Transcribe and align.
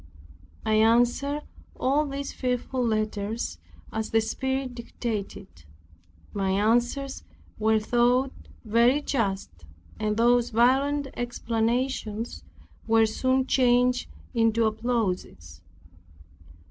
I 0.65 0.77
answered 0.77 1.43
all 1.79 2.07
these 2.07 2.33
fearful 2.33 2.83
letters 2.83 3.59
as 3.93 4.09
the 4.09 4.19
Spirit 4.19 4.73
dictated. 4.73 5.47
My 6.33 6.49
answers 6.49 7.23
were 7.59 7.77
thought 7.79 8.31
very 8.65 9.01
just, 9.03 9.51
and 9.99 10.17
those 10.17 10.49
violent 10.49 11.09
exclamations 11.15 12.43
were 12.87 13.05
soon 13.05 13.45
changed 13.45 14.09
into 14.33 14.65
applauses. 14.65 15.61